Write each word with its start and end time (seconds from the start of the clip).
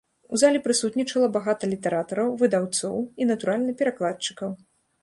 У 0.35 0.37
зале 0.43 0.61
прысутнічала 0.67 1.27
багата 1.35 1.69
літаратараў, 1.75 2.35
выдаўцоў 2.41 2.97
і, 3.21 3.31
натуральна, 3.35 3.71
перакладчыкаў. 3.85 4.51